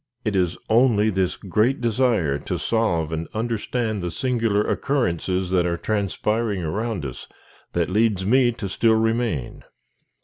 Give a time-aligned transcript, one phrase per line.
[0.25, 5.77] It is only this great desire to solve and understand the singular occurrences that are
[5.77, 7.27] transpiring around us,
[7.73, 9.63] that leads me to still remain.